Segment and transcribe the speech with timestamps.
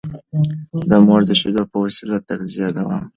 [0.89, 3.05] د مور د شېدو په وسيله د تغذيې دوام